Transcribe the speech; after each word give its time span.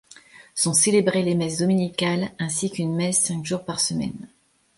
Sont 0.55 0.73
célébrées 0.73 1.21
les 1.21 1.35
messes 1.35 1.59
dominicales 1.59 2.31
ainsi 2.39 2.71
qu'une 2.71 2.95
messe 2.95 3.21
cinq 3.25 3.45
jours 3.45 3.63
par 3.63 3.79
semaine. 3.79 4.27